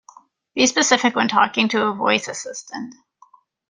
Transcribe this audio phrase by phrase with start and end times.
[0.55, 2.95] Be specific when talking to a voice assistant.